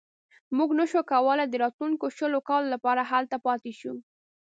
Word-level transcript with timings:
موږ 0.57 0.69
نه 0.79 0.85
شو 0.91 1.01
کولای 1.11 1.47
د 1.49 1.55
راتلونکو 1.63 2.05
شلو 2.17 2.39
کالو 2.49 2.67
لپاره 2.73 3.01
هلته 3.11 3.35
پاتې 3.45 3.71
شو. 3.79 3.93